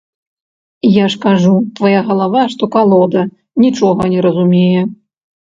Я 0.93 1.05
ж 1.13 1.19
кажу, 1.25 1.51
твая 1.79 1.99
галава, 2.07 2.43
што 2.55 2.71
калода, 2.77 3.21
нічога 3.67 4.11
не 4.17 4.27
разумее. 4.29 4.81